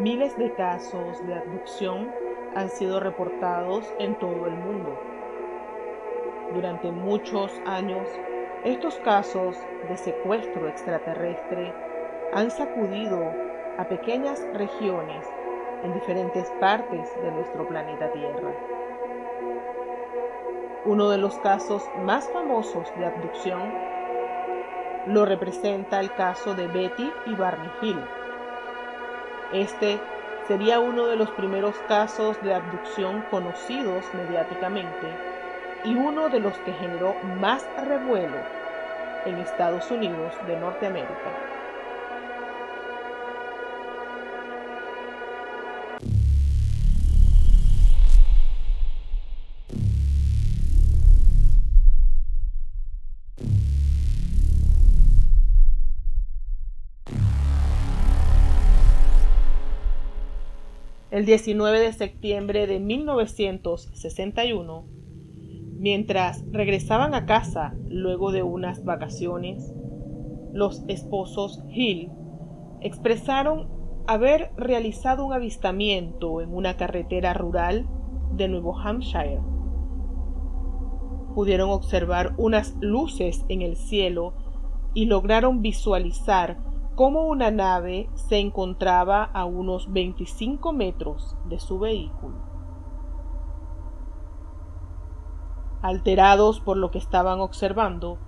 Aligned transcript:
miles 0.00 0.36
de 0.38 0.50
casos 0.54 1.24
de 1.26 1.34
abducción 1.34 2.10
han 2.54 2.70
sido 2.70 3.00
reportados 3.00 3.84
en 3.98 4.18
todo 4.18 4.46
el 4.46 4.54
mundo. 4.54 4.98
Durante 6.54 6.90
muchos 6.90 7.52
años, 7.66 8.08
estos 8.64 8.96
casos 9.00 9.58
de 9.88 9.96
secuestro 9.98 10.68
extraterrestre 10.68 11.74
han 12.32 12.50
sacudido 12.50 13.30
a 13.76 13.84
pequeñas 13.84 14.42
regiones 14.54 15.26
en 15.84 15.92
diferentes 15.92 16.50
partes 16.60 17.08
de 17.22 17.30
nuestro 17.32 17.68
planeta 17.68 18.10
Tierra. 18.12 18.52
Uno 20.86 21.10
de 21.10 21.18
los 21.18 21.38
casos 21.40 21.86
más 22.04 22.26
famosos 22.30 22.90
de 22.96 23.04
abducción 23.04 23.70
lo 25.06 25.26
representa 25.26 26.00
el 26.00 26.10
caso 26.14 26.54
de 26.54 26.68
Betty 26.68 27.12
y 27.26 27.34
Barney 27.34 27.70
Hill. 27.82 28.00
Este 29.50 30.08
sería 30.40 30.80
uno 30.80 31.06
de 31.06 31.16
los 31.16 31.32
primeros 31.32 31.82
casos 31.82 32.40
de 32.40 32.54
abducción 32.54 33.22
conocidos 33.22 34.14
mediáticamente 34.14 35.22
y 35.82 35.96
uno 35.96 36.30
de 36.30 36.40
los 36.40 36.60
que 36.62 36.72
generó 36.74 37.18
más 37.22 37.70
revuelo 37.76 38.50
en 39.24 39.38
Estados 39.38 39.90
Unidos 39.90 40.38
de 40.40 40.56
Norteamérica. 40.56 41.42
El 61.20 61.26
19 61.26 61.80
de 61.80 61.92
septiembre 61.92 62.66
de 62.66 62.80
1961, 62.80 64.86
mientras 65.76 66.42
regresaban 66.50 67.14
a 67.14 67.26
casa 67.26 67.74
luego 67.90 68.32
de 68.32 68.42
unas 68.42 68.86
vacaciones, 68.86 69.70
los 70.54 70.82
esposos 70.88 71.62
Hill 71.68 72.10
expresaron 72.80 73.68
haber 74.06 74.52
realizado 74.56 75.26
un 75.26 75.34
avistamiento 75.34 76.40
en 76.40 76.54
una 76.54 76.78
carretera 76.78 77.34
rural 77.34 77.86
de 78.32 78.48
Nuevo 78.48 78.78
Hampshire. 78.78 79.42
Pudieron 81.34 81.68
observar 81.68 82.32
unas 82.38 82.74
luces 82.80 83.44
en 83.50 83.60
el 83.60 83.76
cielo 83.76 84.32
y 84.94 85.04
lograron 85.04 85.60
visualizar 85.60 86.56
cómo 87.00 87.22
una 87.22 87.50
nave 87.50 88.10
se 88.12 88.36
encontraba 88.40 89.22
a 89.32 89.46
unos 89.46 89.90
25 89.90 90.74
metros 90.74 91.34
de 91.46 91.58
su 91.58 91.78
vehículo. 91.78 92.36
Alterados 95.80 96.60
por 96.60 96.76
lo 96.76 96.90
que 96.90 96.98
estaban 96.98 97.40
observando, 97.40 98.18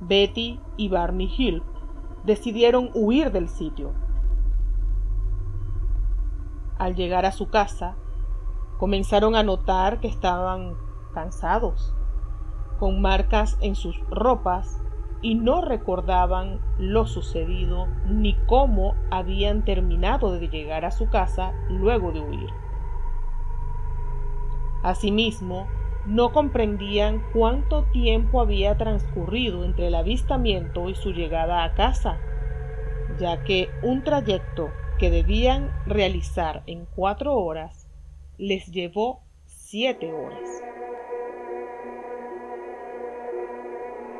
Betty 0.00 0.60
y 0.76 0.90
Barney 0.90 1.32
Hill 1.34 1.62
decidieron 2.24 2.90
huir 2.92 3.32
del 3.32 3.48
sitio. 3.48 3.94
Al 6.76 6.96
llegar 6.96 7.24
a 7.24 7.32
su 7.32 7.48
casa, 7.48 7.96
comenzaron 8.76 9.34
a 9.34 9.42
notar 9.42 10.00
que 10.00 10.08
estaban 10.08 10.76
cansados, 11.14 11.94
con 12.78 13.00
marcas 13.00 13.56
en 13.62 13.74
sus 13.74 13.98
ropas 14.10 14.78
y 15.24 15.36
no 15.36 15.62
recordaban 15.62 16.60
lo 16.78 17.06
sucedido 17.06 17.88
ni 18.06 18.34
cómo 18.46 18.94
habían 19.10 19.64
terminado 19.64 20.32
de 20.32 20.48
llegar 20.48 20.84
a 20.84 20.90
su 20.90 21.08
casa 21.08 21.54
luego 21.70 22.12
de 22.12 22.20
huir. 22.20 22.50
Asimismo, 24.82 25.66
no 26.04 26.30
comprendían 26.32 27.24
cuánto 27.32 27.84
tiempo 27.84 28.42
había 28.42 28.76
transcurrido 28.76 29.64
entre 29.64 29.86
el 29.86 29.94
avistamiento 29.94 30.90
y 30.90 30.94
su 30.94 31.12
llegada 31.12 31.64
a 31.64 31.72
casa, 31.72 32.20
ya 33.18 33.42
que 33.44 33.70
un 33.82 34.04
trayecto 34.04 34.72
que 34.98 35.08
debían 35.08 35.72
realizar 35.86 36.62
en 36.66 36.84
cuatro 36.94 37.34
horas 37.34 37.88
les 38.36 38.70
llevó 38.70 39.22
siete 39.46 40.12
horas. 40.12 40.63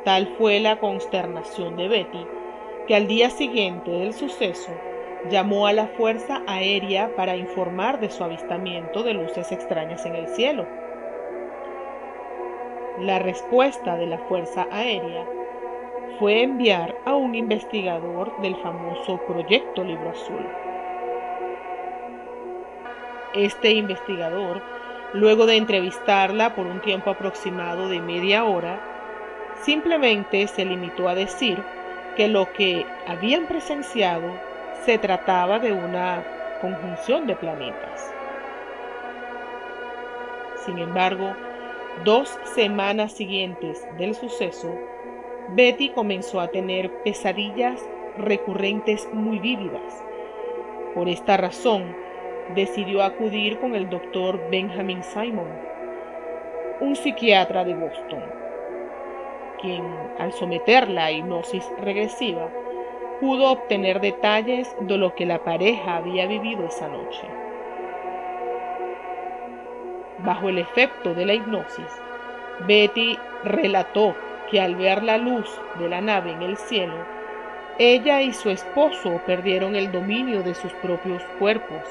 Tal 0.05 0.27
fue 0.37 0.59
la 0.59 0.79
consternación 0.79 1.77
de 1.77 1.87
Betty 1.87 2.27
que 2.87 2.95
al 2.95 3.07
día 3.07 3.31
siguiente 3.31 3.89
del 3.89 4.13
suceso 4.13 4.71
llamó 5.31 5.65
a 5.65 5.73
la 5.73 5.87
Fuerza 5.87 6.43
Aérea 6.45 7.15
para 7.15 7.35
informar 7.35 7.99
de 7.99 8.11
su 8.11 8.23
avistamiento 8.23 9.01
de 9.01 9.15
luces 9.15 9.51
extrañas 9.51 10.05
en 10.05 10.15
el 10.15 10.27
cielo. 10.27 10.67
La 12.99 13.17
respuesta 13.17 13.97
de 13.97 14.05
la 14.05 14.19
Fuerza 14.19 14.67
Aérea 14.71 15.25
fue 16.19 16.43
enviar 16.43 16.95
a 17.05 17.15
un 17.15 17.33
investigador 17.33 18.39
del 18.41 18.55
famoso 18.57 19.19
Proyecto 19.25 19.83
Libro 19.83 20.11
Azul. 20.11 20.45
Este 23.33 23.71
investigador, 23.71 24.61
luego 25.13 25.47
de 25.47 25.57
entrevistarla 25.57 26.53
por 26.53 26.67
un 26.67 26.79
tiempo 26.81 27.09
aproximado 27.09 27.89
de 27.89 27.99
media 27.99 28.45
hora, 28.45 28.94
Simplemente 29.63 30.47
se 30.47 30.65
limitó 30.65 31.07
a 31.09 31.15
decir 31.15 31.61
que 32.15 32.27
lo 32.27 32.51
que 32.53 32.85
habían 33.07 33.45
presenciado 33.45 34.31
se 34.85 34.97
trataba 34.97 35.59
de 35.59 35.73
una 35.73 36.23
conjunción 36.61 37.27
de 37.27 37.35
planetas. 37.35 38.13
Sin 40.65 40.79
embargo, 40.79 41.33
dos 42.03 42.37
semanas 42.55 43.13
siguientes 43.13 43.85
del 43.97 44.15
suceso, 44.15 44.73
Betty 45.49 45.89
comenzó 45.89 46.39
a 46.39 46.47
tener 46.47 46.91
pesadillas 47.03 47.81
recurrentes 48.17 49.07
muy 49.13 49.39
vívidas. 49.39 50.03
Por 50.93 51.09
esta 51.09 51.37
razón, 51.37 51.95
decidió 52.55 53.03
acudir 53.03 53.59
con 53.59 53.75
el 53.75 53.89
doctor 53.89 54.39
Benjamin 54.49 55.03
Simon, 55.03 55.49
un 56.79 56.95
psiquiatra 56.95 57.63
de 57.65 57.73
Boston 57.73 58.44
al 60.19 60.33
someterla 60.33 61.05
a 61.05 61.11
hipnosis 61.11 61.65
regresiva, 61.79 62.49
pudo 63.19 63.51
obtener 63.51 64.01
detalles 64.01 64.75
de 64.81 64.97
lo 64.97 65.15
que 65.15 65.25
la 65.25 65.43
pareja 65.43 65.97
había 65.97 66.27
vivido 66.27 66.65
esa 66.65 66.87
noche. 66.87 67.27
Bajo 70.19 70.49
el 70.49 70.57
efecto 70.57 71.13
de 71.13 71.25
la 71.25 71.33
hipnosis, 71.33 72.01
Betty 72.67 73.17
relató 73.43 74.15
que 74.49 74.61
al 74.61 74.75
ver 74.75 75.03
la 75.03 75.17
luz 75.17 75.49
de 75.79 75.89
la 75.89 76.01
nave 76.01 76.31
en 76.31 76.41
el 76.41 76.57
cielo, 76.57 76.95
ella 77.77 78.21
y 78.21 78.33
su 78.33 78.49
esposo 78.49 79.19
perdieron 79.25 79.75
el 79.75 79.91
dominio 79.91 80.43
de 80.43 80.55
sus 80.55 80.71
propios 80.73 81.21
cuerpos. 81.39 81.83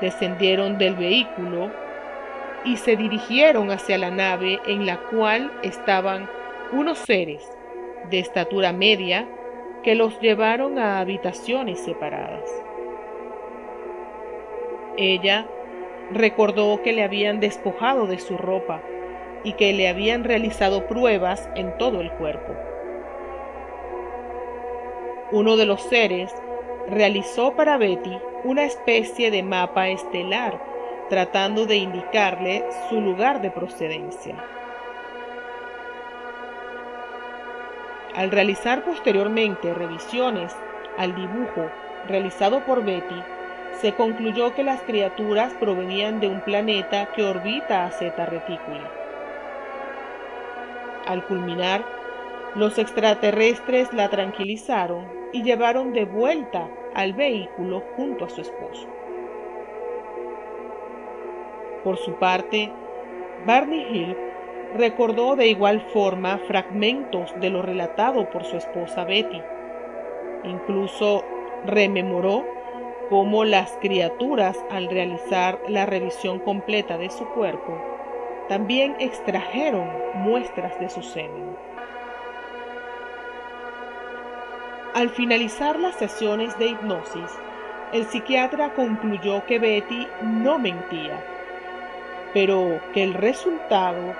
Descendieron 0.00 0.78
del 0.78 0.96
vehículo 0.96 1.70
y 2.64 2.76
se 2.76 2.96
dirigieron 2.96 3.70
hacia 3.70 3.98
la 3.98 4.10
nave 4.10 4.60
en 4.66 4.86
la 4.86 4.98
cual 4.98 5.50
estaban 5.62 6.28
unos 6.72 6.98
seres 6.98 7.48
de 8.10 8.18
estatura 8.18 8.72
media 8.72 9.26
que 9.82 9.94
los 9.94 10.20
llevaron 10.20 10.78
a 10.78 11.00
habitaciones 11.00 11.80
separadas. 11.80 12.48
Ella 14.96 15.46
recordó 16.12 16.82
que 16.82 16.92
le 16.92 17.02
habían 17.02 17.40
despojado 17.40 18.06
de 18.06 18.18
su 18.18 18.36
ropa 18.36 18.82
y 19.44 19.54
que 19.54 19.72
le 19.72 19.88
habían 19.88 20.24
realizado 20.24 20.86
pruebas 20.86 21.48
en 21.54 21.76
todo 21.78 22.00
el 22.00 22.10
cuerpo. 22.12 22.54
Uno 25.32 25.56
de 25.56 25.64
los 25.64 25.80
seres 25.82 26.34
realizó 26.88 27.54
para 27.54 27.78
Betty 27.78 28.18
una 28.44 28.64
especie 28.64 29.30
de 29.30 29.42
mapa 29.42 29.88
estelar 29.88 30.69
tratando 31.10 31.66
de 31.66 31.76
indicarle 31.76 32.64
su 32.88 33.00
lugar 33.00 33.42
de 33.42 33.50
procedencia. 33.50 34.36
Al 38.14 38.30
realizar 38.30 38.84
posteriormente 38.84 39.74
revisiones 39.74 40.54
al 40.96 41.14
dibujo 41.14 41.68
realizado 42.06 42.60
por 42.64 42.84
Betty, 42.84 43.22
se 43.80 43.92
concluyó 43.94 44.54
que 44.54 44.62
las 44.62 44.80
criaturas 44.82 45.52
provenían 45.58 46.20
de 46.20 46.28
un 46.28 46.40
planeta 46.42 47.10
que 47.14 47.24
orbita 47.24 47.86
a 47.86 47.90
Zeta 47.90 48.26
Reticuli. 48.26 48.80
Al 51.06 51.24
culminar, 51.26 51.84
los 52.54 52.78
extraterrestres 52.78 53.92
la 53.92 54.08
tranquilizaron 54.10 55.06
y 55.32 55.42
llevaron 55.42 55.92
de 55.92 56.04
vuelta 56.04 56.68
al 56.94 57.14
vehículo 57.14 57.82
junto 57.96 58.26
a 58.26 58.28
su 58.28 58.42
esposo. 58.42 58.99
Por 61.84 61.96
su 61.96 62.14
parte, 62.14 62.70
Barney 63.46 63.86
Hill 63.90 64.16
recordó 64.76 65.36
de 65.36 65.48
igual 65.48 65.80
forma 65.92 66.38
fragmentos 66.46 67.32
de 67.40 67.50
lo 67.50 67.62
relatado 67.62 68.30
por 68.30 68.44
su 68.44 68.56
esposa 68.56 69.04
Betty. 69.04 69.40
Incluso 70.44 71.24
rememoró 71.64 72.44
cómo 73.08 73.44
las 73.44 73.72
criaturas 73.80 74.56
al 74.70 74.88
realizar 74.88 75.58
la 75.68 75.86
revisión 75.86 76.38
completa 76.38 76.96
de 76.98 77.10
su 77.10 77.24
cuerpo 77.30 77.90
también 78.50 78.96
extrajeron 78.98 79.88
muestras 80.14 80.78
de 80.80 80.90
su 80.90 81.02
semen. 81.02 81.56
Al 84.92 85.08
finalizar 85.08 85.78
las 85.78 85.94
sesiones 85.94 86.58
de 86.58 86.66
hipnosis, 86.66 87.30
el 87.92 88.06
psiquiatra 88.06 88.74
concluyó 88.74 89.46
que 89.46 89.60
Betty 89.60 90.08
no 90.22 90.58
mentía, 90.58 91.24
pero 92.32 92.80
que 92.92 93.02
el 93.02 93.14
resultado 93.14 94.14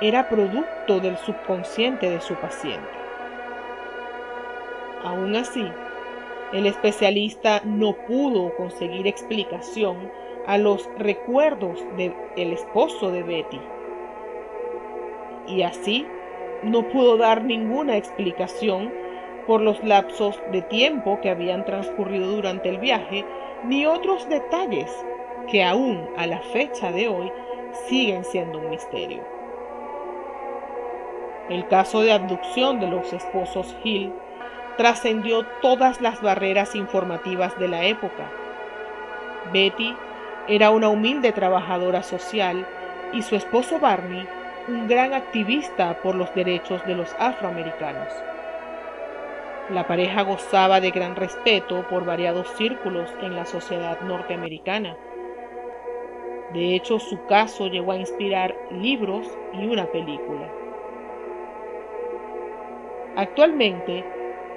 era 0.00 0.28
producto 0.28 1.00
del 1.00 1.16
subconsciente 1.18 2.10
de 2.10 2.20
su 2.20 2.34
paciente. 2.34 2.88
Aún 5.04 5.36
así, 5.36 5.66
el 6.52 6.66
especialista 6.66 7.60
no 7.64 7.94
pudo 8.06 8.54
conseguir 8.56 9.06
explicación 9.06 10.10
a 10.46 10.58
los 10.58 10.88
recuerdos 10.98 11.84
del 11.96 12.52
esposo 12.52 13.10
de 13.10 13.22
Betty. 13.22 13.60
Y 15.46 15.62
así 15.62 16.06
no 16.62 16.88
pudo 16.88 17.16
dar 17.16 17.44
ninguna 17.44 17.96
explicación 17.96 18.92
por 19.46 19.60
los 19.60 19.82
lapsos 19.84 20.40
de 20.52 20.62
tiempo 20.62 21.20
que 21.20 21.30
habían 21.30 21.64
transcurrido 21.64 22.30
durante 22.30 22.68
el 22.68 22.78
viaje, 22.78 23.24
ni 23.64 23.86
otros 23.86 24.28
detalles 24.28 24.90
que 25.50 25.62
aún 25.62 26.08
a 26.16 26.26
la 26.26 26.40
fecha 26.40 26.90
de 26.92 27.08
hoy 27.08 27.30
siguen 27.88 28.24
siendo 28.24 28.58
un 28.58 28.70
misterio. 28.70 29.22
El 31.48 31.68
caso 31.68 32.00
de 32.00 32.12
abducción 32.12 32.80
de 32.80 32.88
los 32.88 33.12
esposos 33.12 33.76
Hill 33.84 34.12
trascendió 34.76 35.44
todas 35.60 36.00
las 36.00 36.22
barreras 36.22 36.74
informativas 36.74 37.58
de 37.58 37.68
la 37.68 37.84
época. 37.84 38.30
Betty 39.52 39.94
era 40.48 40.70
una 40.70 40.88
humilde 40.88 41.32
trabajadora 41.32 42.02
social 42.02 42.66
y 43.12 43.22
su 43.22 43.36
esposo 43.36 43.78
Barney 43.78 44.26
un 44.66 44.88
gran 44.88 45.12
activista 45.12 46.00
por 46.02 46.14
los 46.14 46.34
derechos 46.34 46.84
de 46.86 46.94
los 46.94 47.14
afroamericanos. 47.18 48.08
La 49.70 49.86
pareja 49.86 50.22
gozaba 50.22 50.80
de 50.80 50.90
gran 50.90 51.16
respeto 51.16 51.86
por 51.88 52.04
variados 52.04 52.48
círculos 52.56 53.10
en 53.20 53.36
la 53.36 53.46
sociedad 53.46 54.00
norteamericana. 54.00 54.96
De 56.54 56.76
hecho, 56.76 57.00
su 57.00 57.24
caso 57.26 57.66
llegó 57.66 57.92
a 57.92 57.96
inspirar 57.96 58.56
libros 58.70 59.26
y 59.52 59.66
una 59.66 59.86
película. 59.86 60.48
Actualmente, 63.16 64.04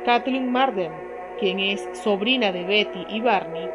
Kathleen 0.06 0.52
Marden, 0.52 0.92
quien 1.40 1.60
es 1.60 1.90
sobrina 1.94 2.52
de 2.52 2.64
Betty 2.66 3.06
y 3.10 3.20
Barney, 3.20 3.68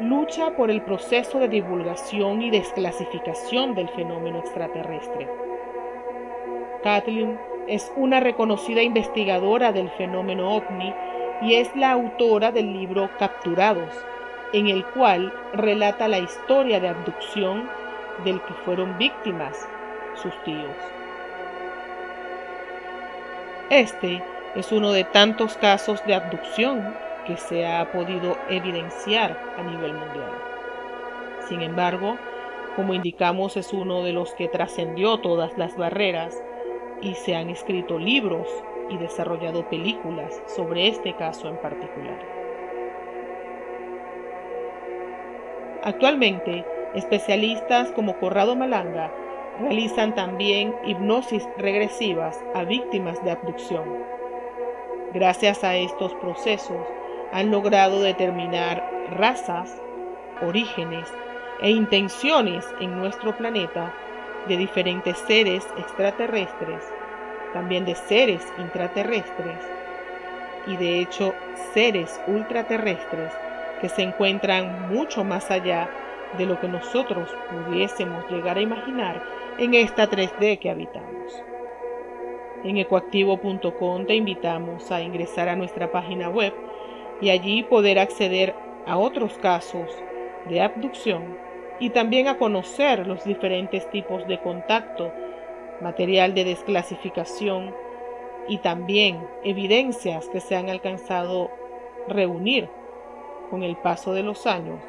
lucha 0.00 0.54
por 0.54 0.70
el 0.70 0.82
proceso 0.82 1.38
de 1.38 1.48
divulgación 1.48 2.42
y 2.42 2.50
desclasificación 2.50 3.74
del 3.74 3.88
fenómeno 3.88 4.40
extraterrestre. 4.40 5.28
Kathleen 6.82 7.38
es 7.68 7.90
una 7.96 8.20
reconocida 8.20 8.82
investigadora 8.82 9.72
del 9.72 9.88
fenómeno 9.90 10.56
ovni 10.56 10.92
y 11.40 11.54
es 11.54 11.74
la 11.74 11.92
autora 11.92 12.52
del 12.52 12.72
libro 12.72 13.08
Capturados, 13.18 13.94
en 14.52 14.68
el 14.68 14.84
cual 14.84 15.32
relata 15.54 16.08
la 16.08 16.18
historia 16.18 16.80
de 16.80 16.88
abducción 16.88 17.68
del 18.24 18.40
que 18.42 18.54
fueron 18.64 18.96
víctimas 18.98 19.68
sus 20.14 20.32
tíos. 20.44 20.76
Este 23.70 24.22
es 24.54 24.70
uno 24.70 24.92
de 24.92 25.04
tantos 25.04 25.56
casos 25.56 26.04
de 26.06 26.14
abducción 26.14 26.94
que 27.26 27.36
se 27.36 27.66
ha 27.66 27.90
podido 27.90 28.36
evidenciar 28.50 29.38
a 29.56 29.62
nivel 29.62 29.94
mundial. 29.94 30.32
Sin 31.48 31.62
embargo, 31.62 32.18
como 32.76 32.94
indicamos, 32.94 33.56
es 33.56 33.72
uno 33.72 34.02
de 34.02 34.12
los 34.12 34.34
que 34.34 34.48
trascendió 34.48 35.18
todas 35.18 35.56
las 35.56 35.76
barreras 35.76 36.42
y 37.00 37.14
se 37.14 37.34
han 37.34 37.50
escrito 37.50 37.98
libros 37.98 38.48
y 38.90 38.98
desarrollado 38.98 39.68
películas 39.68 40.42
sobre 40.46 40.88
este 40.88 41.14
caso 41.14 41.48
en 41.48 41.56
particular. 41.58 42.41
Actualmente, 45.84 46.64
especialistas 46.94 47.90
como 47.90 48.16
Corrado 48.18 48.54
Malanga 48.54 49.10
realizan 49.58 50.14
también 50.14 50.72
hipnosis 50.84 51.44
regresivas 51.58 52.38
a 52.54 52.62
víctimas 52.62 53.22
de 53.24 53.32
abducción. 53.32 53.84
Gracias 55.12 55.64
a 55.64 55.74
estos 55.74 56.14
procesos 56.14 56.86
han 57.32 57.50
logrado 57.50 58.00
determinar 58.00 58.88
razas, 59.10 59.76
orígenes 60.40 61.08
e 61.60 61.70
intenciones 61.70 62.64
en 62.80 62.96
nuestro 62.96 63.36
planeta 63.36 63.92
de 64.46 64.56
diferentes 64.56 65.18
seres 65.18 65.66
extraterrestres, 65.78 66.84
también 67.52 67.84
de 67.84 67.96
seres 67.96 68.42
intraterrestres 68.56 69.58
y 70.68 70.76
de 70.76 71.00
hecho 71.00 71.34
seres 71.74 72.20
ultraterrestres 72.28 73.32
que 73.82 73.88
se 73.88 74.02
encuentran 74.02 74.88
mucho 74.94 75.24
más 75.24 75.50
allá 75.50 75.90
de 76.38 76.46
lo 76.46 76.58
que 76.60 76.68
nosotros 76.68 77.28
pudiésemos 77.50 78.24
llegar 78.30 78.56
a 78.56 78.62
imaginar 78.62 79.22
en 79.58 79.74
esta 79.74 80.08
3D 80.08 80.60
que 80.60 80.70
habitamos. 80.70 81.42
En 82.64 82.78
ecoactivo.com 82.78 84.06
te 84.06 84.14
invitamos 84.14 84.90
a 84.92 85.02
ingresar 85.02 85.48
a 85.48 85.56
nuestra 85.56 85.90
página 85.90 86.28
web 86.28 86.54
y 87.20 87.30
allí 87.30 87.64
poder 87.64 87.98
acceder 87.98 88.54
a 88.86 88.96
otros 88.96 89.34
casos 89.38 89.90
de 90.48 90.60
abducción 90.60 91.36
y 91.80 91.90
también 91.90 92.28
a 92.28 92.38
conocer 92.38 93.06
los 93.06 93.24
diferentes 93.24 93.90
tipos 93.90 94.26
de 94.28 94.38
contacto, 94.40 95.12
material 95.80 96.34
de 96.34 96.44
desclasificación 96.44 97.74
y 98.46 98.58
también 98.58 99.26
evidencias 99.42 100.28
que 100.28 100.38
se 100.38 100.54
han 100.54 100.70
alcanzado 100.70 101.50
reunir 102.06 102.68
con 103.52 103.62
el 103.62 103.76
paso 103.76 104.14
de 104.14 104.22
los 104.22 104.46
años 104.46 104.80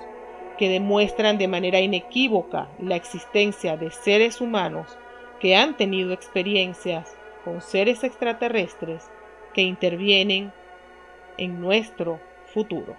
que 0.57 0.69
demuestran 0.69 1.37
de 1.37 1.49
manera 1.49 1.81
inequívoca 1.81 2.69
la 2.79 2.95
existencia 2.95 3.75
de 3.75 3.91
seres 3.91 4.39
humanos 4.39 4.97
que 5.41 5.57
han 5.57 5.75
tenido 5.75 6.13
experiencias 6.13 7.13
con 7.43 7.59
seres 7.59 8.05
extraterrestres 8.05 9.11
que 9.53 9.63
intervienen 9.63 10.53
en 11.37 11.59
nuestro 11.59 12.21
futuro. 12.53 12.95